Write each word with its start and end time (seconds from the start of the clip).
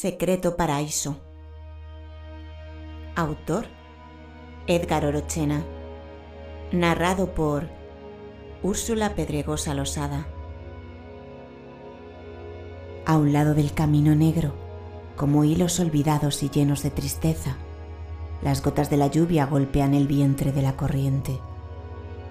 Secreto 0.00 0.56
Paraíso. 0.56 1.18
Autor 3.16 3.66
Edgar 4.66 5.04
Orochena. 5.04 5.62
Narrado 6.72 7.34
por 7.34 7.68
Úrsula 8.62 9.14
Pedregosa 9.14 9.74
Losada. 9.74 10.26
A 13.04 13.18
un 13.18 13.34
lado 13.34 13.52
del 13.52 13.74
camino 13.74 14.14
negro, 14.14 14.54
como 15.16 15.44
hilos 15.44 15.78
olvidados 15.80 16.42
y 16.42 16.48
llenos 16.48 16.82
de 16.82 16.90
tristeza, 16.90 17.58
las 18.40 18.62
gotas 18.62 18.88
de 18.88 18.96
la 18.96 19.08
lluvia 19.08 19.44
golpean 19.44 19.92
el 19.92 20.06
vientre 20.06 20.50
de 20.50 20.62
la 20.62 20.78
corriente, 20.78 21.40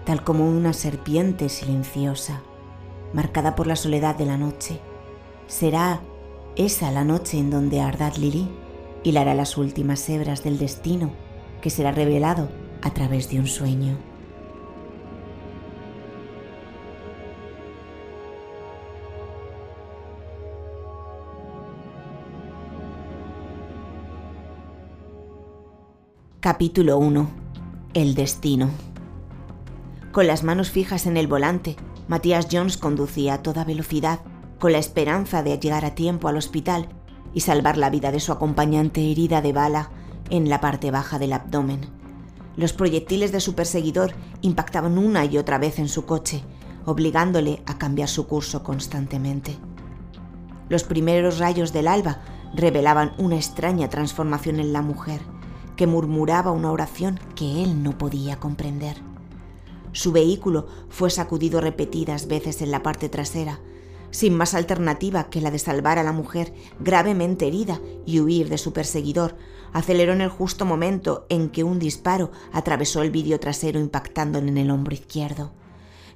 tal 0.05 0.23
como 0.23 0.49
una 0.49 0.73
serpiente 0.73 1.49
silenciosa, 1.49 2.41
marcada 3.13 3.55
por 3.55 3.67
la 3.67 3.75
soledad 3.75 4.15
de 4.15 4.25
la 4.25 4.37
noche. 4.37 4.79
Será 5.45 6.01
esa 6.55 6.91
la 6.91 7.03
noche 7.03 7.37
en 7.37 7.49
donde 7.49 7.81
Ardad 7.81 8.15
Lili 8.17 8.47
hilará 9.03 9.33
las 9.33 9.57
últimas 9.57 10.07
hebras 10.09 10.43
del 10.43 10.57
destino 10.57 11.11
que 11.61 11.69
será 11.69 11.91
revelado 11.91 12.49
a 12.81 12.93
través 12.93 13.29
de 13.29 13.39
un 13.39 13.47
sueño. 13.47 13.97
Capítulo 26.39 26.97
1. 26.97 27.29
El 27.93 28.15
destino. 28.15 28.69
Con 30.11 30.25
las 30.25 30.43
manos 30.43 30.71
fijas 30.71 31.05
en 31.05 31.17
el 31.17 31.27
volante, 31.27 31.75
Matías 32.07 32.47
Jones 32.51 32.77
conducía 32.77 33.35
a 33.35 33.43
toda 33.43 33.65
velocidad 33.65 34.21
con 34.59 34.73
la 34.73 34.77
esperanza 34.77 35.41
de 35.41 35.57
llegar 35.57 35.85
a 35.85 35.95
tiempo 35.95 36.27
al 36.27 36.37
hospital 36.37 36.89
y 37.33 37.41
salvar 37.41 37.77
la 37.77 37.89
vida 37.89 38.11
de 38.11 38.19
su 38.19 38.31
acompañante 38.31 39.11
herida 39.11 39.41
de 39.41 39.53
bala 39.53 39.91
en 40.29 40.49
la 40.49 40.61
parte 40.61 40.91
baja 40.91 41.17
del 41.17 41.33
abdomen. 41.33 41.81
Los 42.55 42.73
proyectiles 42.73 43.31
de 43.31 43.39
su 43.39 43.55
perseguidor 43.55 44.13
impactaban 44.41 44.97
una 44.97 45.25
y 45.25 45.37
otra 45.37 45.57
vez 45.57 45.79
en 45.79 45.87
su 45.87 46.05
coche, 46.05 46.43
obligándole 46.85 47.61
a 47.65 47.77
cambiar 47.77 48.09
su 48.09 48.27
curso 48.27 48.63
constantemente. 48.63 49.57
Los 50.67 50.83
primeros 50.83 51.39
rayos 51.39 51.71
del 51.71 51.87
alba 51.87 52.19
revelaban 52.53 53.13
una 53.17 53.37
extraña 53.37 53.89
transformación 53.89 54.59
en 54.59 54.73
la 54.73 54.81
mujer, 54.81 55.21
que 55.75 55.87
murmuraba 55.87 56.51
una 56.51 56.71
oración 56.71 57.19
que 57.35 57.63
él 57.63 57.81
no 57.81 57.97
podía 57.97 58.39
comprender. 58.39 58.97
Su 59.93 60.11
vehículo 60.11 60.67
fue 60.89 61.09
sacudido 61.09 61.61
repetidas 61.61 62.27
veces 62.27 62.61
en 62.61 62.71
la 62.71 62.83
parte 62.83 63.07
trasera, 63.07 63.59
sin 64.11 64.35
más 64.35 64.53
alternativa 64.53 65.29
que 65.29 65.41
la 65.41 65.51
de 65.51 65.59
salvar 65.59 65.99
a 65.99 66.03
la 66.03 66.11
mujer 66.11 66.53
gravemente 66.79 67.47
herida 67.47 67.79
y 68.05 68.19
huir 68.19 68.49
de 68.49 68.57
su 68.57 68.73
perseguidor, 68.73 69.35
aceleró 69.73 70.13
en 70.13 70.21
el 70.21 70.29
justo 70.29 70.65
momento 70.65 71.25
en 71.29 71.49
que 71.49 71.63
un 71.63 71.79
disparo 71.79 72.31
atravesó 72.51 73.01
el 73.01 73.11
vidrio 73.11 73.39
trasero 73.39 73.79
impactándole 73.79 74.49
en 74.49 74.57
el 74.57 74.71
hombro 74.71 74.93
izquierdo. 74.93 75.51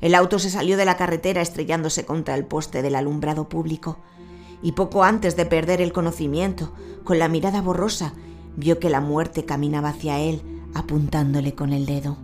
El 0.01 0.15
auto 0.15 0.39
se 0.39 0.49
salió 0.49 0.75
de 0.75 0.85
la 0.85 0.97
carretera 0.97 1.41
estrellándose 1.41 2.05
contra 2.05 2.35
el 2.35 2.45
poste 2.45 2.81
del 2.81 2.95
alumbrado 2.95 3.47
público, 3.47 3.99
y 4.61 4.71
poco 4.73 5.03
antes 5.03 5.35
de 5.35 5.45
perder 5.45 5.81
el 5.81 5.93
conocimiento, 5.93 6.73
con 7.03 7.19
la 7.19 7.27
mirada 7.27 7.61
borrosa, 7.61 8.13
vio 8.55 8.79
que 8.79 8.89
la 8.89 9.01
muerte 9.01 9.45
caminaba 9.45 9.89
hacia 9.89 10.19
él, 10.19 10.41
apuntándole 10.73 11.53
con 11.53 11.73
el 11.73 11.85
dedo. 11.85 12.17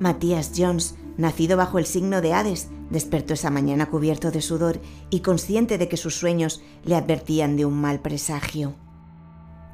Matías 0.00 0.52
Jones 0.56 0.96
nacido 1.16 1.56
bajo 1.56 1.78
el 1.78 1.86
signo 1.86 2.20
de 2.20 2.32
Hades, 2.32 2.68
despertó 2.94 3.34
esa 3.34 3.50
mañana 3.50 3.90
cubierto 3.90 4.30
de 4.30 4.40
sudor 4.40 4.80
y 5.10 5.20
consciente 5.20 5.76
de 5.76 5.88
que 5.88 5.98
sus 5.98 6.14
sueños 6.16 6.62
le 6.84 6.94
advertían 6.94 7.56
de 7.56 7.66
un 7.66 7.74
mal 7.74 8.00
presagio. 8.00 8.74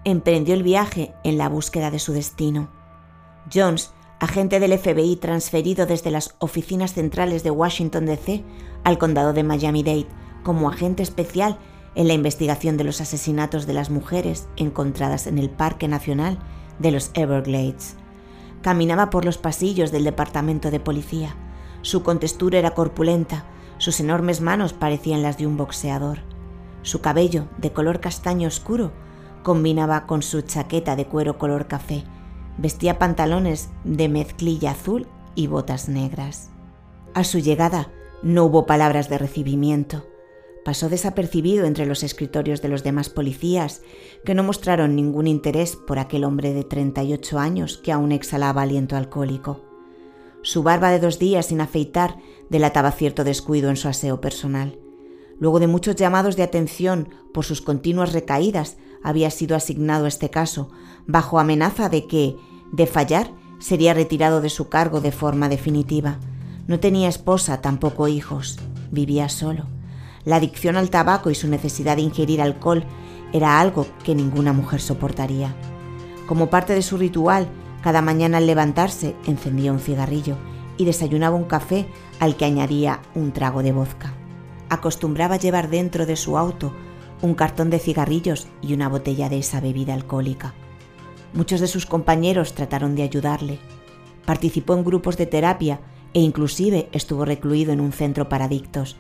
Emprendió 0.05 0.55
el 0.55 0.65
viaje 0.65 1.13
en 1.23 1.39
la 1.39 1.49
búsqueda 1.49 1.93
de 1.93 2.01
su 2.01 2.13
destino. 2.13 2.71
Jones, 3.53 3.93
agente 4.19 4.59
del 4.59 4.77
FBI 4.77 5.17
transferido 5.17 5.87
desde 5.87 6.11
las 6.11 6.35
oficinas 6.39 6.95
centrales 6.95 7.45
de 7.45 7.51
Washington 7.51 8.07
DC 8.07 8.43
al 8.83 8.99
condado 8.99 9.33
de 9.33 9.45
Miami-Dade 9.45 10.07
como 10.43 10.69
agente 10.69 11.03
especial 11.03 11.59
en 11.95 12.09
la 12.09 12.15
investigación 12.15 12.77
de 12.77 12.85
los 12.85 13.01
asesinatos 13.01 13.67
de 13.67 13.75
las 13.75 13.91
mujeres 13.91 14.49
encontradas 14.57 15.27
en 15.27 15.39
el 15.39 15.51
Parque 15.51 15.89
Nacional 15.89 16.39
de 16.79 16.91
los 16.91 17.11
Everglades. 17.15 17.97
Caminaba 18.63 19.11
por 19.11 19.25
los 19.25 19.39
pasillos 19.39 19.93
del 19.93 20.05
departamento 20.05 20.71
de 20.71 20.81
policía. 20.81 21.37
Su 21.83 22.03
contextura 22.03 22.59
era 22.59 22.73
corpulenta, 22.73 23.45
sus 23.79 24.01
enormes 24.01 24.41
manos 24.41 24.73
parecían 24.73 25.23
las 25.23 25.39
de 25.39 25.47
un 25.47 25.57
boxeador. 25.57 26.19
Su 26.83 27.01
cabello, 27.01 27.49
de 27.59 27.73
color 27.73 28.01
castaño 28.01 28.49
oscuro, 28.49 28.93
combinaba 29.43 30.07
con 30.07 30.23
su 30.23 30.43
chaqueta 30.43 30.97
de 30.97 31.07
cuero 31.07 31.39
color 31.39 31.67
café. 31.67 32.05
Vestía 32.59 32.99
pantalones 32.99 33.71
de 33.85 34.09
mezclilla 34.09 34.73
azul 34.73 35.07
y 35.35 35.47
botas 35.47 35.89
negras. 35.89 36.51
A 37.15 37.25
su 37.25 37.39
llegada 37.39 37.91
no 38.23 38.45
hubo 38.45 38.67
palabras 38.67 39.09
de 39.09 39.19
recibimiento 39.19 40.05
pasó 40.65 40.89
desapercibido 40.89 41.65
entre 41.65 41.87
los 41.87 42.03
escritorios 42.03 42.63
de 42.63 42.69
los 42.69 42.83
demás 42.83 43.09
policías, 43.09 43.83
que 44.25 44.35
no 44.35 44.43
mostraron 44.43 44.95
ningún 44.95 45.27
interés 45.27 45.77
por 45.77 45.99
aquel 45.99 46.25
hombre 46.25 46.53
de 46.53 46.65
38 46.65 47.39
años 47.39 47.79
que 47.79 47.93
aún 47.93 48.13
exhalaba 48.13 48.63
aliento 48.63 48.97
alcohólico. 48.97 49.70
Su 50.43 50.63
barba 50.63 50.91
de 50.91 51.01
dos 51.01 51.19
días 51.19 51.47
sin 51.47 51.61
afeitar 51.61 52.19
delataba 52.49 52.93
cierto 52.93 53.25
descuido 53.25 53.69
en 53.69 53.77
su 53.77 53.89
aseo 53.89 54.21
personal. 54.21 54.79
Luego 55.39 55.61
de 55.61 55.67
muchos 55.67 55.97
llamados 55.97 56.37
de 56.37 56.43
atención 56.43 57.09
por 57.33 57.45
sus 57.45 57.61
continuas 57.61 58.13
recaídas, 58.13 58.77
había 59.03 59.31
sido 59.31 59.57
asignado 59.57 60.07
este 60.07 60.31
caso, 60.31 60.71
bajo 61.07 61.39
amenaza 61.39 61.89
de 61.89 62.07
que, 62.07 62.37
de 62.73 62.87
fallar, 62.87 63.31
sería 63.59 63.95
retirado 63.95 64.41
de 64.41 64.51
su 64.51 64.69
cargo 64.69 65.01
de 65.01 65.13
forma 65.13 65.49
definitiva. 65.49 66.19
No 66.67 66.81
tenía 66.81 67.09
esposa, 67.09 67.61
tampoco 67.61 68.09
hijos. 68.09 68.59
Vivía 68.91 69.29
solo. 69.29 69.65
La 70.25 70.37
adicción 70.37 70.77
al 70.77 70.91
tabaco 70.91 71.31
y 71.31 71.35
su 71.35 71.49
necesidad 71.49 71.97
de 71.97 72.03
ingerir 72.03 72.43
alcohol 72.43 72.85
era 73.33 73.61
algo 73.61 73.87
que 74.05 74.15
ninguna 74.15 74.53
mujer 74.53 74.81
soportaría. 74.81 75.55
Como 76.27 76.51
parte 76.51 76.75
de 76.75 76.83
su 76.83 76.97
ritual, 76.97 77.49
cada 77.83 78.03
mañana 78.03 78.39
al 78.39 78.47
levantarse 78.47 79.17
encendía 79.27 79.73
un 79.73 79.81
cigarrillo 79.81 80.37
y 80.77 80.85
desayunaba 80.85 81.37
un 81.37 81.45
café 81.45 81.87
al 82.19 82.37
que 82.37 82.45
añadía 82.45 83.01
un 83.15 83.33
trago 83.33 83.63
de 83.63 83.73
vodka. 83.73 84.15
Acostumbraba 84.69 85.37
llevar 85.37 85.69
dentro 85.69 86.07
de 86.07 86.17
su 86.17 86.39
auto 86.39 86.73
un 87.23 87.35
cartón 87.35 87.71
de 87.71 87.79
cigarrillos 87.79 88.49
y 88.63 88.73
una 88.73 88.89
botella 88.89 89.29
de 89.29 89.39
esa 89.39 89.61
bebida 89.61 89.95
alcohólica. 89.95 90.55
Muchos 91.33 91.61
de 91.61 91.67
sus 91.67 91.87
compañeros 91.87 92.55
trataron 92.55 92.95
de 92.95 93.03
ayudarle. 93.03 93.59
Participó 94.25 94.75
en 94.75 94.85
grupos 94.85 95.17
de 95.17 95.27
terapia 95.27 95.81
e 96.13 96.21
inclusive 96.21 96.89
estuvo 96.93 97.25
recluido 97.25 97.73
en 97.73 97.81
un 97.81 97.93
centro 97.93 98.29
para 98.29 98.47
adictos, 98.47 98.97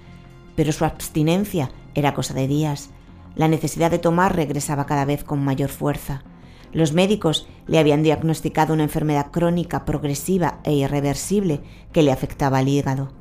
pero 0.54 0.72
su 0.72 0.84
abstinencia 0.84 1.70
era 1.94 2.14
cosa 2.14 2.34
de 2.34 2.46
días. 2.46 2.90
La 3.34 3.48
necesidad 3.48 3.90
de 3.90 3.98
tomar 3.98 4.36
regresaba 4.36 4.86
cada 4.86 5.04
vez 5.04 5.24
con 5.24 5.42
mayor 5.42 5.70
fuerza. 5.70 6.22
Los 6.72 6.92
médicos 6.92 7.48
le 7.66 7.78
habían 7.78 8.02
diagnosticado 8.02 8.74
una 8.74 8.84
enfermedad 8.84 9.30
crónica, 9.30 9.84
progresiva 9.84 10.60
e 10.64 10.72
irreversible 10.72 11.60
que 11.92 12.02
le 12.02 12.12
afectaba 12.12 12.58
al 12.58 12.68
hígado. 12.68 13.12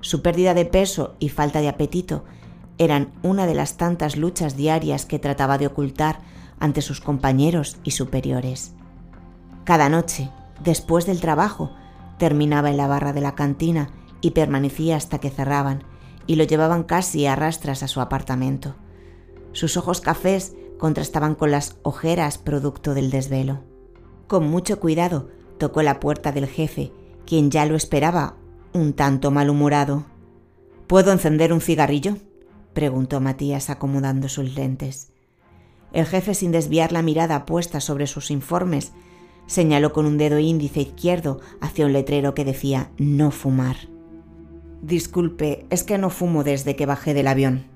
Su 0.00 0.22
pérdida 0.22 0.54
de 0.54 0.64
peso 0.64 1.14
y 1.18 1.28
falta 1.28 1.60
de 1.60 1.68
apetito 1.68 2.24
eran 2.78 3.12
una 3.22 3.46
de 3.46 3.54
las 3.54 3.76
tantas 3.76 4.16
luchas 4.16 4.56
diarias 4.56 5.06
que 5.06 5.18
trataba 5.18 5.58
de 5.58 5.66
ocultar 5.66 6.20
ante 6.58 6.82
sus 6.82 7.00
compañeros 7.00 7.78
y 7.84 7.92
superiores. 7.92 8.74
Cada 9.64 9.88
noche, 9.88 10.30
después 10.62 11.06
del 11.06 11.20
trabajo, 11.20 11.70
terminaba 12.18 12.70
en 12.70 12.76
la 12.76 12.86
barra 12.86 13.12
de 13.12 13.20
la 13.20 13.34
cantina 13.34 13.90
y 14.20 14.32
permanecía 14.32 14.96
hasta 14.96 15.18
que 15.18 15.30
cerraban, 15.30 15.84
y 16.26 16.36
lo 16.36 16.44
llevaban 16.44 16.84
casi 16.84 17.26
a 17.26 17.34
rastras 17.34 17.82
a 17.82 17.88
su 17.88 18.00
apartamento. 18.00 18.74
Sus 19.52 19.76
ojos 19.76 20.00
cafés 20.00 20.54
contrastaban 20.80 21.36
con 21.36 21.52
las 21.52 21.76
ojeras 21.82 22.38
producto 22.38 22.94
del 22.94 23.10
desvelo. 23.10 23.60
Con 24.26 24.50
mucho 24.50 24.80
cuidado 24.80 25.28
tocó 25.58 25.82
la 25.82 26.00
puerta 26.00 26.32
del 26.32 26.46
jefe, 26.46 26.90
quien 27.26 27.50
ya 27.50 27.66
lo 27.66 27.76
esperaba, 27.76 28.34
un 28.72 28.94
tanto 28.94 29.30
malhumorado. 29.30 30.06
¿Puedo 30.86 31.12
encender 31.12 31.52
un 31.52 31.60
cigarrillo? 31.60 32.16
preguntó 32.72 33.20
Matías 33.20 33.68
acomodando 33.68 34.28
sus 34.28 34.54
lentes. 34.54 35.12
El 35.92 36.06
jefe, 36.06 36.34
sin 36.34 36.50
desviar 36.50 36.92
la 36.92 37.02
mirada 37.02 37.44
puesta 37.44 37.80
sobre 37.80 38.06
sus 38.06 38.30
informes, 38.30 38.92
señaló 39.46 39.92
con 39.92 40.06
un 40.06 40.16
dedo 40.16 40.38
índice 40.38 40.80
izquierdo 40.80 41.40
hacia 41.60 41.84
un 41.84 41.92
letrero 41.92 42.34
que 42.34 42.44
decía 42.44 42.90
no 42.96 43.30
fumar. 43.30 43.76
Disculpe, 44.80 45.66
es 45.68 45.82
que 45.82 45.98
no 45.98 46.08
fumo 46.08 46.42
desde 46.42 46.74
que 46.74 46.86
bajé 46.86 47.12
del 47.12 47.26
avión. 47.26 47.66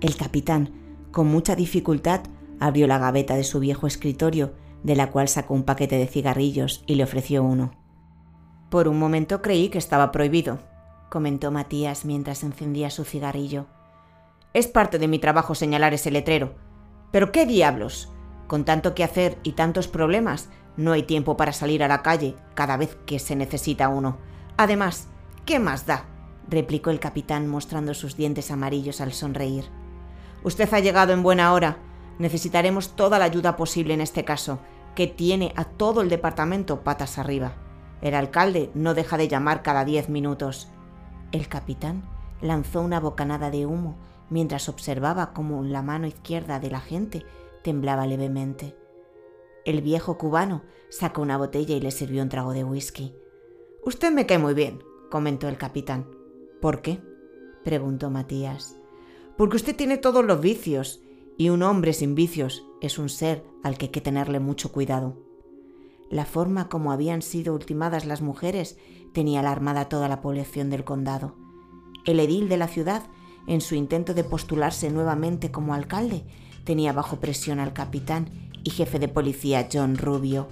El 0.00 0.14
capitán, 0.16 0.81
con 1.12 1.28
mucha 1.28 1.54
dificultad, 1.54 2.22
abrió 2.58 2.86
la 2.86 2.98
gaveta 2.98 3.36
de 3.36 3.44
su 3.44 3.60
viejo 3.60 3.86
escritorio, 3.86 4.54
de 4.82 4.96
la 4.96 5.10
cual 5.10 5.28
sacó 5.28 5.54
un 5.54 5.62
paquete 5.62 5.96
de 5.96 6.08
cigarrillos 6.08 6.82
y 6.86 6.96
le 6.96 7.04
ofreció 7.04 7.44
uno. 7.44 7.72
Por 8.70 8.88
un 8.88 8.98
momento 8.98 9.42
creí 9.42 9.68
que 9.68 9.78
estaba 9.78 10.10
prohibido, 10.10 10.58
comentó 11.10 11.50
Matías 11.50 12.04
mientras 12.04 12.42
encendía 12.42 12.90
su 12.90 13.04
cigarrillo. 13.04 13.66
Es 14.54 14.66
parte 14.66 14.98
de 14.98 15.08
mi 15.08 15.18
trabajo 15.18 15.54
señalar 15.54 15.94
ese 15.94 16.10
letrero. 16.10 16.54
Pero 17.10 17.32
qué 17.32 17.46
diablos. 17.46 18.10
Con 18.46 18.64
tanto 18.64 18.94
que 18.94 19.04
hacer 19.04 19.38
y 19.42 19.52
tantos 19.52 19.88
problemas, 19.88 20.48
no 20.76 20.92
hay 20.92 21.02
tiempo 21.02 21.36
para 21.36 21.52
salir 21.52 21.82
a 21.82 21.88
la 21.88 22.02
calle 22.02 22.34
cada 22.54 22.76
vez 22.76 22.96
que 23.06 23.18
se 23.18 23.36
necesita 23.36 23.88
uno. 23.88 24.18
Además, 24.56 25.08
¿qué 25.44 25.58
más 25.58 25.86
da? 25.86 26.06
replicó 26.48 26.90
el 26.90 27.00
capitán 27.00 27.46
mostrando 27.46 27.94
sus 27.94 28.16
dientes 28.16 28.50
amarillos 28.50 29.00
al 29.00 29.12
sonreír. 29.12 29.64
Usted 30.44 30.72
ha 30.72 30.80
llegado 30.80 31.12
en 31.12 31.22
buena 31.22 31.52
hora. 31.52 31.78
Necesitaremos 32.18 32.96
toda 32.96 33.18
la 33.18 33.24
ayuda 33.24 33.56
posible 33.56 33.94
en 33.94 34.00
este 34.00 34.24
caso, 34.24 34.58
que 34.94 35.06
tiene 35.06 35.52
a 35.56 35.64
todo 35.64 36.02
el 36.02 36.08
departamento 36.08 36.82
patas 36.82 37.18
arriba. 37.18 37.54
El 38.00 38.14
alcalde 38.14 38.70
no 38.74 38.94
deja 38.94 39.16
de 39.16 39.28
llamar 39.28 39.62
cada 39.62 39.84
diez 39.84 40.08
minutos. 40.08 40.68
El 41.30 41.48
capitán 41.48 42.02
lanzó 42.40 42.80
una 42.80 43.00
bocanada 43.00 43.50
de 43.50 43.64
humo 43.64 43.96
mientras 44.28 44.68
observaba 44.68 45.32
cómo 45.32 45.62
la 45.62 45.82
mano 45.82 46.06
izquierda 46.06 46.58
de 46.58 46.70
la 46.70 46.80
gente 46.80 47.24
temblaba 47.62 48.06
levemente. 48.06 48.76
El 49.64 49.80
viejo 49.80 50.18
cubano 50.18 50.62
sacó 50.90 51.22
una 51.22 51.38
botella 51.38 51.76
y 51.76 51.80
le 51.80 51.92
sirvió 51.92 52.22
un 52.22 52.28
trago 52.28 52.52
de 52.52 52.64
whisky. 52.64 53.14
Usted 53.84 54.10
me 54.10 54.26
cae 54.26 54.38
muy 54.38 54.54
bien, 54.54 54.82
comentó 55.10 55.48
el 55.48 55.56
capitán. 55.56 56.10
¿Por 56.60 56.82
qué? 56.82 57.00
preguntó 57.62 58.10
Matías. 58.10 58.81
Porque 59.36 59.56
usted 59.56 59.74
tiene 59.74 59.96
todos 59.96 60.24
los 60.24 60.40
vicios, 60.40 61.00
y 61.38 61.48
un 61.48 61.62
hombre 61.62 61.92
sin 61.92 62.14
vicios 62.14 62.64
es 62.80 62.98
un 62.98 63.08
ser 63.08 63.44
al 63.62 63.78
que 63.78 63.86
hay 63.86 63.90
que 63.90 64.00
tenerle 64.00 64.40
mucho 64.40 64.70
cuidado. 64.70 65.16
La 66.10 66.26
forma 66.26 66.68
como 66.68 66.92
habían 66.92 67.22
sido 67.22 67.54
ultimadas 67.54 68.04
las 68.04 68.20
mujeres 68.20 68.76
tenía 69.14 69.40
alarmada 69.40 69.88
toda 69.88 70.08
la 70.08 70.20
población 70.20 70.68
del 70.68 70.84
condado. 70.84 71.34
El 72.04 72.20
edil 72.20 72.48
de 72.48 72.58
la 72.58 72.68
ciudad, 72.68 73.04
en 73.46 73.60
su 73.60 73.74
intento 73.74 74.12
de 74.12 74.24
postularse 74.24 74.90
nuevamente 74.90 75.50
como 75.50 75.72
alcalde, 75.72 76.24
tenía 76.64 76.92
bajo 76.92 77.16
presión 77.18 77.60
al 77.60 77.72
capitán 77.72 78.28
y 78.62 78.70
jefe 78.70 78.98
de 78.98 79.08
policía 79.08 79.68
John 79.72 79.96
Rubio, 79.96 80.48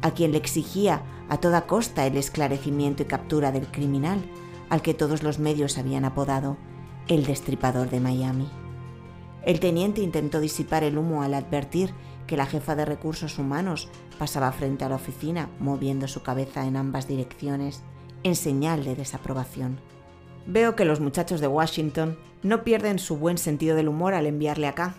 a 0.00 0.12
quien 0.12 0.30
le 0.30 0.38
exigía 0.38 1.02
a 1.28 1.38
toda 1.38 1.66
costa 1.66 2.06
el 2.06 2.16
esclarecimiento 2.16 3.02
y 3.02 3.06
captura 3.06 3.52
del 3.52 3.66
criminal, 3.66 4.20
al 4.68 4.80
que 4.80 4.94
todos 4.94 5.22
los 5.22 5.38
medios 5.38 5.76
habían 5.76 6.04
apodado 6.04 6.56
el 7.08 7.24
destripador 7.24 7.90
de 7.90 8.00
Miami. 8.00 8.48
El 9.42 9.60
teniente 9.60 10.02
intentó 10.02 10.40
disipar 10.40 10.84
el 10.84 10.98
humo 10.98 11.22
al 11.22 11.34
advertir 11.34 11.92
que 12.26 12.36
la 12.36 12.46
jefa 12.46 12.76
de 12.76 12.84
recursos 12.84 13.38
humanos 13.38 13.88
pasaba 14.18 14.52
frente 14.52 14.84
a 14.84 14.88
la 14.88 14.96
oficina 14.96 15.48
moviendo 15.58 16.08
su 16.08 16.22
cabeza 16.22 16.66
en 16.66 16.76
ambas 16.76 17.08
direcciones 17.08 17.82
en 18.22 18.36
señal 18.36 18.84
de 18.84 18.94
desaprobación. 18.94 19.78
Veo 20.46 20.76
que 20.76 20.84
los 20.84 21.00
muchachos 21.00 21.40
de 21.40 21.46
Washington 21.46 22.18
no 22.42 22.64
pierden 22.64 22.98
su 22.98 23.16
buen 23.16 23.38
sentido 23.38 23.76
del 23.76 23.88
humor 23.88 24.14
al 24.14 24.26
enviarle 24.26 24.66
acá, 24.66 24.94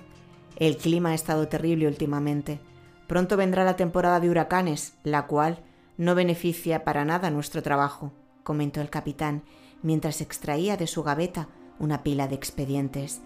el 0.57 0.77
clima 0.77 1.09
ha 1.09 1.13
estado 1.15 1.47
terrible 1.47 1.87
últimamente. 1.87 2.59
Pronto 3.07 3.37
vendrá 3.37 3.63
la 3.63 3.75
temporada 3.75 4.19
de 4.19 4.29
huracanes, 4.29 4.93
la 5.03 5.25
cual 5.27 5.63
no 5.97 6.15
beneficia 6.15 6.83
para 6.83 7.05
nada 7.05 7.29
nuestro 7.29 7.63
trabajo, 7.63 8.11
comentó 8.43 8.81
el 8.81 8.89
capitán, 8.89 9.43
mientras 9.81 10.21
extraía 10.21 10.77
de 10.77 10.87
su 10.87 11.03
gaveta 11.03 11.47
una 11.81 12.03
pila 12.03 12.27
de 12.27 12.35
expedientes. 12.35 13.21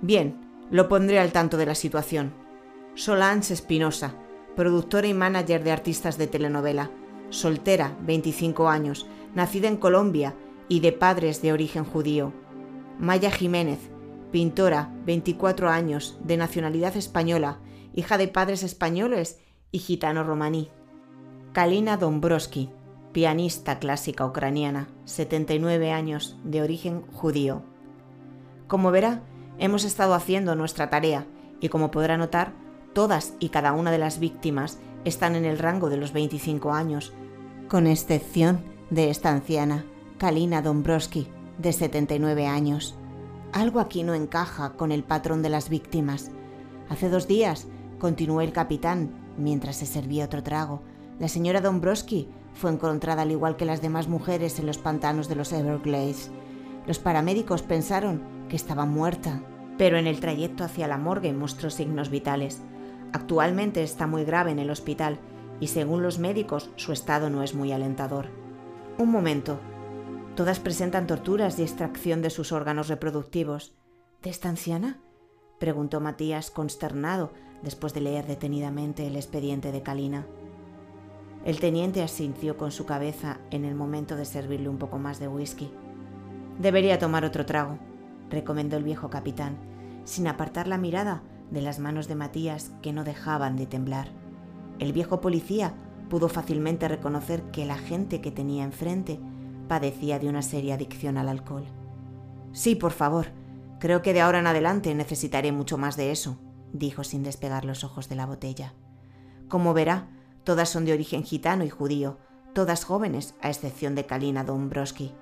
Bien, 0.00 0.40
lo 0.70 0.88
pondré 0.88 1.18
al 1.18 1.32
tanto 1.32 1.56
de 1.56 1.66
la 1.66 1.74
situación. 1.74 2.32
Solange 2.94 3.52
Espinosa, 3.52 4.14
productora 4.56 5.08
y 5.08 5.14
manager 5.14 5.62
de 5.64 5.72
artistas 5.72 6.16
de 6.16 6.28
telenovela, 6.28 6.90
soltera, 7.30 7.96
25 8.02 8.68
años, 8.68 9.06
nacida 9.34 9.68
en 9.68 9.76
Colombia 9.76 10.34
y 10.68 10.80
de 10.80 10.92
padres 10.92 11.42
de 11.42 11.52
origen 11.52 11.84
judío. 11.84 12.32
Maya 12.98 13.30
Jiménez, 13.30 13.90
pintora, 14.30 14.92
24 15.04 15.68
años, 15.68 16.18
de 16.22 16.36
nacionalidad 16.36 16.96
española, 16.96 17.58
hija 17.94 18.16
de 18.18 18.28
padres 18.28 18.62
españoles 18.62 19.40
y 19.72 19.78
gitano 19.78 20.22
romaní. 20.24 20.70
Kalina 21.52 21.96
Dombrowski, 21.96 22.70
pianista 23.12 23.78
clásica 23.78 24.24
ucraniana, 24.24 24.88
79 25.04 25.90
años, 25.90 26.36
de 26.44 26.62
origen 26.62 27.02
judío. 27.12 27.62
Como 28.68 28.90
verá, 28.90 29.22
hemos 29.58 29.84
estado 29.84 30.12
haciendo 30.12 30.54
nuestra 30.54 30.90
tarea 30.90 31.26
y 31.58 31.70
como 31.70 31.90
podrá 31.90 32.18
notar, 32.18 32.52
todas 32.92 33.32
y 33.40 33.48
cada 33.48 33.72
una 33.72 33.90
de 33.90 33.96
las 33.96 34.18
víctimas 34.20 34.78
están 35.06 35.36
en 35.36 35.46
el 35.46 35.58
rango 35.58 35.88
de 35.88 35.96
los 35.96 36.12
25 36.12 36.74
años, 36.74 37.14
con 37.68 37.86
excepción 37.86 38.62
de 38.90 39.08
esta 39.08 39.30
anciana, 39.30 39.86
Kalina 40.18 40.60
Dombrowski, 40.60 41.28
de 41.56 41.72
79 41.72 42.46
años. 42.46 42.94
Algo 43.52 43.80
aquí 43.80 44.02
no 44.02 44.12
encaja 44.12 44.74
con 44.74 44.92
el 44.92 45.02
patrón 45.02 45.40
de 45.40 45.48
las 45.48 45.70
víctimas. 45.70 46.30
Hace 46.90 47.08
dos 47.08 47.26
días, 47.26 47.68
continuó 47.98 48.42
el 48.42 48.52
capitán, 48.52 49.32
mientras 49.38 49.76
se 49.76 49.86
servía 49.86 50.26
otro 50.26 50.42
trago, 50.42 50.82
la 51.18 51.28
señora 51.28 51.62
Dombrowski 51.62 52.28
fue 52.52 52.70
encontrada 52.70 53.22
al 53.22 53.30
igual 53.30 53.56
que 53.56 53.64
las 53.64 53.80
demás 53.80 54.08
mujeres 54.08 54.58
en 54.58 54.66
los 54.66 54.76
pantanos 54.76 55.26
de 55.26 55.36
los 55.36 55.52
Everglades. 55.52 56.30
Los 56.86 56.98
paramédicos 56.98 57.62
pensaron 57.62 58.37
que 58.48 58.56
estaba 58.56 58.86
muerta, 58.86 59.42
pero 59.76 59.98
en 59.98 60.06
el 60.06 60.20
trayecto 60.20 60.64
hacia 60.64 60.88
la 60.88 60.98
morgue 60.98 61.32
mostró 61.32 61.70
signos 61.70 62.10
vitales. 62.10 62.62
Actualmente 63.12 63.82
está 63.82 64.06
muy 64.06 64.24
grave 64.24 64.50
en 64.50 64.58
el 64.58 64.70
hospital 64.70 65.18
y 65.60 65.68
según 65.68 66.02
los 66.02 66.18
médicos 66.18 66.70
su 66.76 66.92
estado 66.92 67.30
no 67.30 67.42
es 67.42 67.54
muy 67.54 67.72
alentador. 67.72 68.26
Un 68.98 69.10
momento, 69.10 69.60
Todas 70.38 70.60
presentan 70.60 71.08
torturas 71.08 71.58
y 71.58 71.62
extracción 71.62 72.22
de 72.22 72.30
sus 72.30 72.52
órganos 72.52 72.86
reproductivos. 72.86 73.74
¿De 74.22 74.30
esta 74.30 74.48
anciana? 74.48 75.00
preguntó 75.58 75.98
Matías, 75.98 76.52
consternado, 76.52 77.32
después 77.64 77.92
de 77.92 78.02
leer 78.02 78.24
detenidamente 78.24 79.04
el 79.08 79.16
expediente 79.16 79.72
de 79.72 79.82
Kalina. 79.82 80.28
El 81.44 81.58
teniente 81.58 82.04
asintió 82.04 82.56
con 82.56 82.70
su 82.70 82.86
cabeza 82.86 83.40
en 83.50 83.64
el 83.64 83.74
momento 83.74 84.14
de 84.14 84.24
servirle 84.24 84.68
un 84.68 84.78
poco 84.78 84.96
más 84.98 85.18
de 85.18 85.26
whisky. 85.26 85.72
Debería 86.60 87.00
tomar 87.00 87.24
otro 87.24 87.44
trago, 87.44 87.80
recomendó 88.30 88.76
el 88.76 88.84
viejo 88.84 89.10
capitán, 89.10 89.56
sin 90.04 90.26
apartar 90.26 90.66
la 90.68 90.78
mirada 90.78 91.22
de 91.50 91.62
las 91.62 91.78
manos 91.78 92.08
de 92.08 92.14
Matías 92.14 92.72
que 92.82 92.92
no 92.92 93.04
dejaban 93.04 93.56
de 93.56 93.66
temblar. 93.66 94.08
El 94.78 94.92
viejo 94.92 95.20
policía 95.20 95.74
pudo 96.08 96.28
fácilmente 96.28 96.88
reconocer 96.88 97.42
que 97.50 97.66
la 97.66 97.76
gente 97.76 98.20
que 98.20 98.30
tenía 98.30 98.64
enfrente 98.64 99.20
padecía 99.68 100.18
de 100.18 100.28
una 100.28 100.42
seria 100.42 100.74
adicción 100.74 101.18
al 101.18 101.28
alcohol. 101.28 101.66
Sí, 102.52 102.74
por 102.74 102.92
favor. 102.92 103.26
Creo 103.78 104.02
que 104.02 104.12
de 104.12 104.20
ahora 104.20 104.40
en 104.40 104.46
adelante 104.46 104.94
necesitaré 104.94 105.52
mucho 105.52 105.78
más 105.78 105.96
de 105.96 106.10
eso, 106.10 106.38
dijo 106.72 107.04
sin 107.04 107.22
despegar 107.22 107.64
los 107.64 107.84
ojos 107.84 108.08
de 108.08 108.16
la 108.16 108.26
botella. 108.26 108.74
Como 109.48 109.72
verá, 109.72 110.08
todas 110.42 110.68
son 110.68 110.84
de 110.84 110.92
origen 110.92 111.22
gitano 111.22 111.64
y 111.64 111.70
judío, 111.70 112.18
todas 112.54 112.84
jóvenes, 112.84 113.34
a 113.40 113.50
excepción 113.50 113.94
de 113.94 114.04
Kalina 114.04 114.42
Dombrowski, 114.42 115.12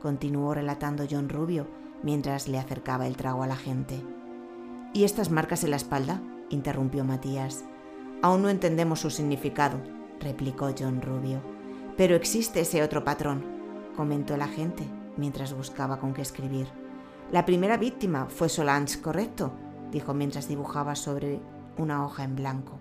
continuó 0.00 0.54
relatando 0.54 1.06
John 1.08 1.28
Rubio 1.28 1.68
mientras 2.02 2.48
le 2.48 2.58
acercaba 2.58 3.06
el 3.06 3.16
trago 3.16 3.42
a 3.42 3.46
la 3.46 3.56
gente. 3.56 4.02
¿Y 4.92 5.04
estas 5.04 5.30
marcas 5.30 5.64
en 5.64 5.70
la 5.70 5.76
espalda? 5.76 6.20
interrumpió 6.48 7.04
Matías. 7.04 7.64
Aún 8.22 8.42
no 8.42 8.48
entendemos 8.48 9.00
su 9.00 9.10
significado, 9.10 9.80
replicó 10.18 10.70
John 10.76 11.00
Rubio. 11.00 11.40
Pero 11.96 12.16
existe 12.16 12.60
ese 12.60 12.82
otro 12.82 13.04
patrón 13.04 13.60
comentó 14.00 14.34
el 14.34 14.42
agente 14.42 14.84
mientras 15.18 15.52
buscaba 15.52 15.98
con 15.98 16.14
qué 16.14 16.22
escribir. 16.22 16.68
La 17.30 17.44
primera 17.44 17.76
víctima 17.76 18.26
fue 18.30 18.48
Solange, 18.48 19.00
¿correcto? 19.00 19.52
dijo 19.92 20.14
mientras 20.14 20.48
dibujaba 20.48 20.94
sobre 20.94 21.40
una 21.76 22.04
hoja 22.04 22.24
en 22.24 22.36
blanco. 22.36 22.78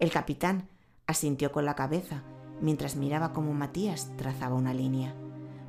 El 0.00 0.10
capitán 0.10 0.68
asintió 1.06 1.52
con 1.52 1.64
la 1.64 1.74
cabeza 1.74 2.22
mientras 2.60 2.96
miraba 2.96 3.32
cómo 3.32 3.52
Matías 3.52 4.10
trazaba 4.16 4.54
una 4.54 4.74
línea. 4.74 5.14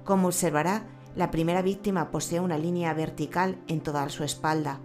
Como 0.03 0.27
observará, 0.27 0.87
la 1.15 1.31
primera 1.31 1.61
víctima 1.61 2.11
posee 2.11 2.39
una 2.39 2.57
línea 2.57 2.93
vertical 2.93 3.57
en 3.67 3.81
toda 3.81 4.07
su 4.09 4.23
espalda. 4.23 4.79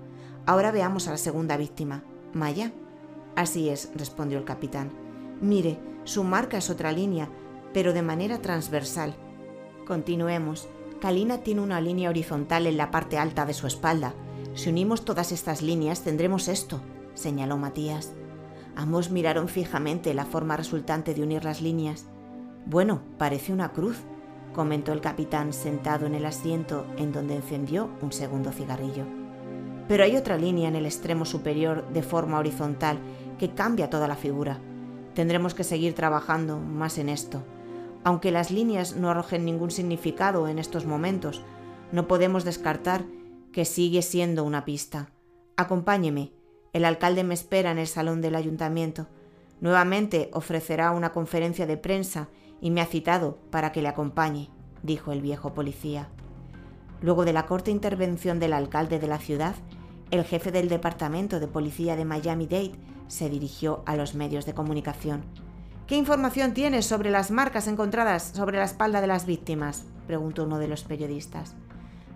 Ahora 0.46 0.70
veamos 0.70 1.08
a 1.08 1.12
la 1.12 1.16
segunda 1.16 1.56
víctima. 1.56 2.02
¿Maya? 2.32 2.72
Así 3.36 3.68
es, 3.68 3.90
respondió 3.94 4.38
el 4.38 4.44
capitán. 4.44 4.92
Mire, 5.40 5.78
su 6.04 6.24
marca 6.24 6.58
es 6.58 6.70
otra 6.70 6.92
línea, 6.92 7.28
pero 7.72 7.92
de 7.92 8.02
manera 8.02 8.40
transversal 8.42 9.14
Continuemos. 9.90 10.68
Kalina 11.00 11.38
tiene 11.38 11.62
una 11.62 11.80
línea 11.80 12.10
horizontal 12.10 12.68
en 12.68 12.76
la 12.76 12.92
parte 12.92 13.18
alta 13.18 13.44
de 13.44 13.54
su 13.54 13.66
espalda. 13.66 14.14
Si 14.54 14.70
unimos 14.70 15.04
todas 15.04 15.32
estas 15.32 15.62
líneas 15.62 16.02
tendremos 16.02 16.46
esto, 16.46 16.80
señaló 17.14 17.56
Matías. 17.56 18.12
Ambos 18.76 19.10
miraron 19.10 19.48
fijamente 19.48 20.14
la 20.14 20.26
forma 20.26 20.56
resultante 20.56 21.12
de 21.12 21.24
unir 21.24 21.42
las 21.42 21.60
líneas. 21.60 22.06
Bueno, 22.66 23.02
parece 23.18 23.52
una 23.52 23.72
cruz, 23.72 23.96
comentó 24.52 24.92
el 24.92 25.00
capitán 25.00 25.52
sentado 25.52 26.06
en 26.06 26.14
el 26.14 26.26
asiento 26.26 26.86
en 26.96 27.12
donde 27.12 27.36
encendió 27.36 27.90
un 28.02 28.12
segundo 28.12 28.52
cigarrillo. 28.52 29.04
Pero 29.88 30.04
hay 30.04 30.16
otra 30.16 30.36
línea 30.36 30.68
en 30.68 30.76
el 30.76 30.86
extremo 30.86 31.24
superior 31.24 31.88
de 31.92 32.02
forma 32.02 32.38
horizontal 32.38 32.98
que 33.38 33.50
cambia 33.54 33.90
toda 33.90 34.06
la 34.06 34.16
figura. 34.16 34.60
Tendremos 35.14 35.54
que 35.54 35.64
seguir 35.64 35.94
trabajando 35.94 36.58
más 36.58 36.98
en 36.98 37.08
esto. 37.08 37.42
Aunque 38.04 38.30
las 38.30 38.50
líneas 38.50 38.96
no 38.96 39.10
arrojen 39.10 39.44
ningún 39.44 39.70
significado 39.70 40.48
en 40.48 40.58
estos 40.58 40.86
momentos, 40.86 41.42
no 41.92 42.06
podemos 42.06 42.44
descartar 42.44 43.04
que 43.52 43.64
sigue 43.64 44.02
siendo 44.02 44.44
una 44.44 44.64
pista. 44.64 45.10
Acompáñeme. 45.56 46.32
El 46.72 46.84
alcalde 46.84 47.24
me 47.24 47.34
espera 47.34 47.72
en 47.72 47.78
el 47.78 47.88
salón 47.88 48.20
del 48.20 48.36
ayuntamiento. 48.36 49.08
Nuevamente 49.60 50.30
ofrecerá 50.32 50.92
una 50.92 51.12
conferencia 51.12 51.66
de 51.66 51.76
prensa 51.76 52.28
y 52.60 52.70
me 52.70 52.80
ha 52.80 52.86
citado 52.86 53.38
para 53.50 53.72
que 53.72 53.82
le 53.82 53.88
acompañe, 53.88 54.50
dijo 54.82 55.12
el 55.12 55.20
viejo 55.20 55.54
policía. 55.54 56.08
Luego 57.00 57.24
de 57.24 57.32
la 57.32 57.46
corta 57.46 57.70
intervención 57.70 58.38
del 58.38 58.52
alcalde 58.52 58.98
de 58.98 59.08
la 59.08 59.18
ciudad, 59.18 59.54
el 60.10 60.24
jefe 60.24 60.50
del 60.50 60.68
departamento 60.68 61.40
de 61.40 61.46
policía 61.46 61.96
de 61.96 62.04
Miami-Dade 62.04 62.72
se 63.08 63.28
dirigió 63.28 63.82
a 63.86 63.96
los 63.96 64.14
medios 64.14 64.44
de 64.46 64.54
comunicación. 64.54 65.22
¿Qué 65.86 65.96
información 65.96 66.54
tienes 66.54 66.86
sobre 66.86 67.10
las 67.10 67.30
marcas 67.30 67.66
encontradas 67.66 68.32
sobre 68.34 68.58
la 68.58 68.64
espalda 68.64 69.00
de 69.00 69.06
las 69.06 69.26
víctimas? 69.26 69.84
preguntó 70.06 70.44
uno 70.44 70.58
de 70.58 70.68
los 70.68 70.84
periodistas. 70.84 71.54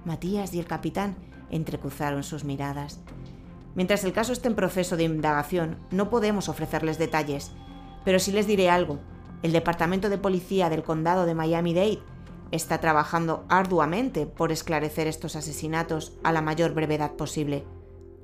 Matías 0.04 0.54
y 0.54 0.58
el 0.58 0.66
capitán 0.66 1.16
entrecruzaron 1.50 2.22
sus 2.22 2.44
miradas. 2.44 3.00
Mientras 3.74 4.04
el 4.04 4.12
caso 4.12 4.32
esté 4.32 4.48
en 4.48 4.54
proceso 4.54 4.96
de 4.96 5.04
indagación, 5.04 5.78
no 5.90 6.10
podemos 6.10 6.48
ofrecerles 6.48 6.98
detalles, 6.98 7.52
pero 8.04 8.18
sí 8.18 8.30
les 8.30 8.46
diré 8.46 8.70
algo. 8.70 9.00
El 9.44 9.52
Departamento 9.52 10.08
de 10.08 10.16
Policía 10.16 10.70
del 10.70 10.82
Condado 10.82 11.26
de 11.26 11.34
Miami-Dade 11.34 11.98
está 12.50 12.80
trabajando 12.80 13.44
arduamente 13.50 14.24
por 14.24 14.50
esclarecer 14.50 15.06
estos 15.06 15.36
asesinatos 15.36 16.16
a 16.22 16.32
la 16.32 16.40
mayor 16.40 16.72
brevedad 16.72 17.12
posible, 17.12 17.66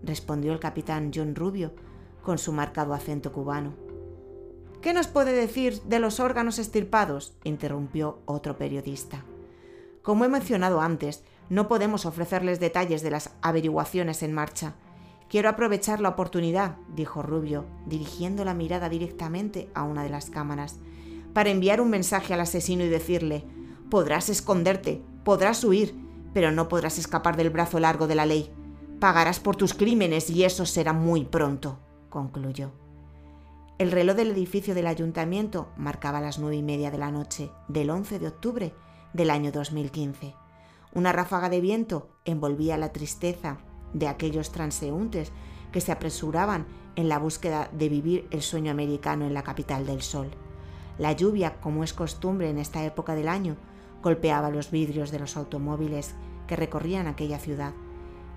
respondió 0.03 0.55
el 0.55 0.61
capitán 0.61 1.11
John 1.15 1.35
Rubio 1.35 1.75
con 2.23 2.39
su 2.39 2.53
marcado 2.55 2.95
acento 2.95 3.33
cubano. 3.33 3.75
¿Qué 4.81 4.95
nos 4.95 5.09
puede 5.09 5.33
decir 5.33 5.83
de 5.83 5.99
los 5.99 6.21
órganos 6.21 6.59
estirpados? 6.59 7.37
interrumpió 7.45 8.23
otro 8.25 8.57
periodista. 8.57 9.23
Como 10.01 10.25
he 10.25 10.29
mencionado 10.31 10.81
antes, 10.81 11.23
no 11.51 11.69
podemos 11.69 12.07
ofrecerles 12.07 12.61
detalles 12.61 13.03
de 13.03 13.11
las 13.11 13.35
averiguaciones 13.43 14.23
en 14.23 14.33
marcha. 14.33 14.73
Quiero 15.29 15.51
aprovechar 15.51 16.01
la 16.01 16.09
oportunidad, 16.09 16.79
dijo 16.97 17.21
Rubio, 17.21 17.67
dirigiendo 17.85 18.43
la 18.47 18.55
mirada 18.55 18.89
directamente 18.89 19.69
a 19.75 19.83
una 19.83 20.03
de 20.03 20.09
las 20.09 20.31
cámaras, 20.31 20.81
para 21.33 21.51
enviar 21.51 21.81
un 21.81 21.91
mensaje 21.91 22.35
al 22.35 22.41
asesino 22.41 22.85
y 22.85 22.89
decirle, 22.89 23.45
podrás 23.91 24.29
esconderte, 24.29 25.03
podrás 25.25 25.63
huir, 25.65 25.95
pero 26.33 26.53
no 26.53 26.69
podrás 26.69 26.99
escapar 26.99 27.37
del 27.37 27.51
brazo 27.51 27.81
largo 27.81 28.07
de 28.07 28.15
la 28.15 28.27
ley. 28.27 28.51
Pagarás 29.01 29.41
por 29.41 29.57
tus 29.57 29.75
crímenes 29.75 30.31
y 30.31 30.45
eso 30.45 30.67
será 30.67 30.93
muy 30.93 31.25
pronto, 31.25 31.79
concluyó. 32.09 32.73
El 33.79 33.93
reloj 33.93 34.15
del 34.15 34.31
edificio 34.31 34.75
del 34.75 34.87
ayuntamiento 34.87 35.69
marcaba 35.77 36.21
las 36.21 36.39
nueve 36.39 36.57
y 36.57 36.63
media 36.63 36.91
de 36.91 36.99
la 36.99 37.11
noche 37.11 37.51
del 37.69 37.89
11 37.89 38.19
de 38.19 38.29
octubre 38.29 38.75
del 39.15 39.31
año 39.31 39.53
2015. 39.53 40.35
Una 40.93 41.13
ráfaga 41.13 41.49
de 41.49 41.61
viento 41.61 42.11
envolvía 42.25 42.77
la 42.77 42.93
tristeza 42.93 43.59
de 43.95 44.09
aquellos 44.09 44.53
transeúntes 44.53 45.33
que 45.73 45.81
se 45.81 45.93
apresuraban 45.93 46.67
en 46.97 47.09
la 47.09 47.19
búsqueda 47.19 47.71
de 47.73 47.89
vivir 47.89 48.29
el 48.31 48.43
sueño 48.43 48.71
americano 48.71 49.27
en 49.27 49.35
la 49.35 49.45
capital 49.45 49.87
del 49.87 50.03
sol. 50.03 50.29
La 51.01 51.13
lluvia, 51.13 51.55
como 51.63 51.83
es 51.83 51.95
costumbre 51.95 52.51
en 52.51 52.59
esta 52.59 52.85
época 52.85 53.15
del 53.15 53.31
año, 53.31 53.57
golpeaba 54.03 54.51
los 54.51 54.71
vidrios 54.71 55.11
de 55.11 55.19
los 55.19 55.35
automóviles 55.39 56.15
que 56.47 56.57
recorrían 56.57 57.07
aquella 57.07 57.39
ciudad, 57.39 57.73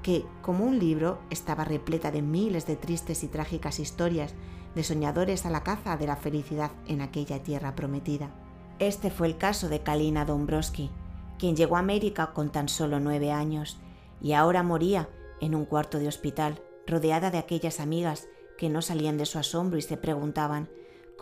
que, 0.02 0.24
como 0.42 0.64
un 0.64 0.80
libro, 0.80 1.20
estaba 1.30 1.66
repleta 1.66 2.10
de 2.10 2.22
miles 2.22 2.66
de 2.66 2.78
tristes 2.78 3.26
y 3.26 3.28
trágicas 3.28 3.80
historias 3.80 4.34
de 4.76 4.84
soñadores 4.84 5.46
a 5.46 5.50
la 5.50 5.62
caza 5.64 5.98
de 5.98 6.08
la 6.08 6.16
felicidad 6.16 6.72
en 6.88 7.02
aquella 7.02 7.44
tierra 7.44 7.76
prometida. 7.76 8.32
Este 8.80 9.12
fue 9.12 9.28
el 9.28 9.38
caso 9.38 9.68
de 9.68 9.82
Kalina 9.82 10.24
Dombrowski, 10.24 10.90
quien 11.38 11.58
llegó 11.58 11.76
a 11.76 11.80
América 11.80 12.32
con 12.32 12.50
tan 12.50 12.70
solo 12.70 13.02
nueve 13.02 13.34
años 13.34 13.78
y 14.22 14.32
ahora 14.32 14.64
moría 14.64 15.10
en 15.42 15.54
un 15.54 15.66
cuarto 15.66 16.00
de 16.00 16.08
hospital, 16.08 16.62
rodeada 16.88 17.30
de 17.30 17.40
aquellas 17.40 17.82
amigas 17.82 18.30
que 18.58 18.70
no 18.70 18.82
salían 18.82 19.18
de 19.18 19.26
su 19.26 19.38
asombro 19.38 19.78
y 19.78 19.82
se 19.82 19.98
preguntaban 19.98 20.70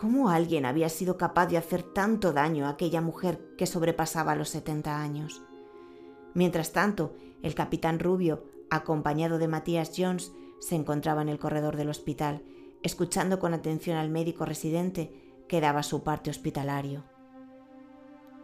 cómo 0.02 0.30
alguien 0.30 0.66
había 0.66 0.88
sido 0.88 1.16
capaz 1.16 1.46
de 1.46 1.56
hacer 1.56 1.84
tanto 1.84 2.32
daño 2.32 2.66
a 2.66 2.70
aquella 2.70 3.00
mujer 3.00 3.54
que 3.56 3.68
sobrepasaba 3.68 4.34
los 4.34 4.48
70 4.48 5.00
años. 5.00 5.42
Mientras 6.34 6.72
tanto, 6.72 7.14
el 7.40 7.54
capitán 7.54 8.00
Rubio, 8.00 8.42
acompañado 8.68 9.38
de 9.38 9.46
Matías 9.46 9.92
Jones, 9.96 10.32
se 10.58 10.74
encontraba 10.74 11.22
en 11.22 11.28
el 11.28 11.38
corredor 11.38 11.76
del 11.76 11.88
hospital 11.88 12.42
escuchando 12.82 13.38
con 13.38 13.54
atención 13.54 13.96
al 13.96 14.08
médico 14.08 14.44
residente 14.44 15.12
que 15.48 15.60
daba 15.60 15.84
su 15.84 16.02
parte 16.02 16.30
hospitalario. 16.30 17.04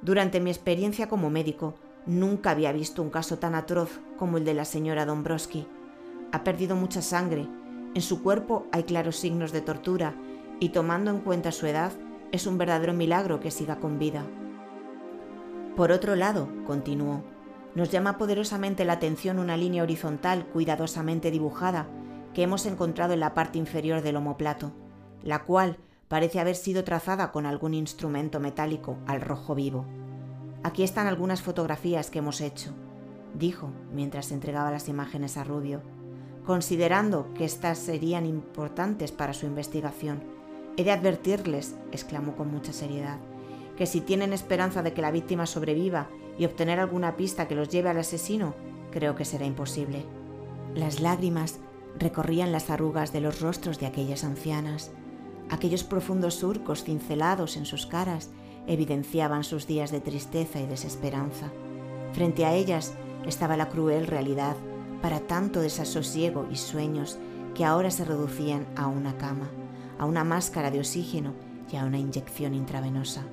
Durante 0.01 0.39
mi 0.39 0.51
experiencia 0.51 1.09
como 1.09 1.29
médico, 1.29 1.75
nunca 2.07 2.53
había 2.53 2.71
visto 2.71 3.03
un 3.03 3.11
caso 3.11 3.41
tan 3.41 3.57
atroz 3.57 3.99
como 4.17 4.39
el 4.39 4.45
de 4.45 4.55
la 4.55 4.65
señora 4.65 5.07
Dombrowski. 5.07 5.67
Ha 6.31 6.45
perdido 6.45 6.77
mucha 6.77 7.03
sangre, 7.03 7.49
en 7.97 8.03
su 8.03 8.23
cuerpo 8.23 8.69
hay 8.71 8.85
claros 8.85 9.17
signos 9.17 9.51
de 9.51 9.61
tortura 9.61 10.15
y 10.61 10.71
tomando 10.71 11.11
en 11.11 11.21
cuenta 11.21 11.53
su 11.53 11.67
edad, 11.67 11.93
es 12.33 12.47
un 12.47 12.59
verdadero 12.59 12.93
milagro 12.93 13.41
que 13.41 13.51
siga 13.51 13.77
con 13.77 13.99
vida. 13.99 14.25
Por 15.77 15.93
otro 15.93 16.17
lado, 16.17 16.49
continuó, 16.67 17.23
nos 17.75 17.91
llama 17.91 18.19
poderosamente 18.19 18.85
la 18.85 18.95
atención 18.95 19.39
una 19.39 19.57
línea 19.57 19.83
horizontal 19.83 20.47
cuidadosamente 20.47 21.31
dibujada 21.31 21.87
que 22.35 22.43
hemos 22.43 22.67
encontrado 22.67 23.13
en 23.15 23.21
la 23.21 23.35
parte 23.35 23.59
inferior 23.59 24.03
del 24.03 24.17
omoplato, 24.17 24.73
la 25.23 25.45
cual 25.45 25.79
parece 26.09 26.41
haber 26.41 26.57
sido 26.57 26.85
trazada 26.85 27.31
con 27.31 27.47
algún 27.47 27.75
instrumento 27.75 28.41
metálico 28.41 28.97
al 29.07 29.21
rojo 29.21 29.55
vivo. 29.55 29.85
Aquí 30.63 30.83
están 30.83 31.07
algunas 31.07 31.43
fotografías 31.43 32.11
que 32.11 32.19
hemos 32.19 32.41
hecho, 32.41 32.73
dijo 33.39 33.71
mientras 33.93 34.33
entregaba 34.33 34.71
las 34.71 34.89
imágenes 34.89 35.37
a 35.37 35.45
Rubio. 35.45 35.83
Considerando 36.45 37.33
que 37.35 37.45
estas 37.45 37.79
serían 37.79 38.27
importantes 38.27 39.13
para 39.13 39.35
su 39.35 39.47
investigación, 39.47 40.38
he 40.79 40.85
de 40.85 40.93
advertirles, 40.93 41.75
exclamó 41.91 42.37
con 42.37 42.51
mucha 42.53 42.73
seriedad, 42.73 43.19
que 43.77 43.85
si 43.85 44.01
tienen 44.01 44.33
esperanza 44.33 44.83
de 44.83 44.93
que 44.93 45.03
la 45.03 45.11
víctima 45.11 45.45
sobreviva 45.45 46.09
y 46.39 46.45
obtener 46.45 46.79
alguna 46.79 47.17
pista 47.17 47.49
que 47.49 47.57
los 47.57 47.69
lleve 47.69 47.91
al 47.91 47.99
asesino, 47.99 48.55
creo 48.93 49.17
que 49.17 49.25
será 49.25 49.45
imposible. 49.45 50.05
Las 50.77 51.01
lágrimas 51.01 51.59
recorrían 51.99 52.53
las 52.53 52.71
arrugas 52.71 53.13
de 53.13 53.21
los 53.21 53.41
rostros 53.41 53.81
de 53.81 53.87
aquellas 53.87 54.23
ancianas. 54.23 54.93
Aquellos 55.51 55.83
profundos 55.83 56.35
surcos 56.35 56.85
cincelados 56.85 57.57
en 57.57 57.67
sus 57.67 57.87
caras 57.87 58.31
evidenciaban 58.69 59.43
sus 59.43 59.67
días 59.67 59.91
de 59.91 60.01
tristeza 60.01 60.61
y 60.61 60.67
desesperanza. 60.67 61.51
Frente 62.13 62.45
a 62.45 62.55
ellas 62.55 62.95
estaba 63.27 63.57
la 63.57 63.69
cruel 63.69 64.07
realidad 64.07 64.55
para 65.03 65.19
tanto 65.19 65.61
desasosiego 65.61 66.47
y 66.53 66.57
sueños 66.57 67.19
que 67.57 67.65
ahora 67.65 67.91
se 67.91 68.05
reducían 68.05 68.65
a 68.77 68.87
una 68.87 69.19
cama, 69.19 69.49
a 69.99 70.07
una 70.07 70.25
máscara 70.25 70.71
de 70.71 70.79
oxígeno 70.79 71.35
y 71.71 71.77
a 71.77 71.85
una 71.85 71.99
inyección 71.99 72.55
intravenosa. 72.55 73.27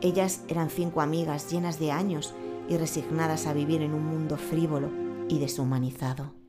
Ellas 0.00 0.42
eran 0.48 0.70
cinco 0.70 1.00
amigas 1.00 1.50
llenas 1.50 1.78
de 1.78 1.90
años 1.90 2.34
y 2.68 2.76
resignadas 2.76 3.46
a 3.46 3.52
vivir 3.52 3.82
en 3.82 3.94
un 3.94 4.04
mundo 4.06 4.36
frívolo 4.36 4.90
y 5.28 5.38
deshumanizado. 5.38 6.43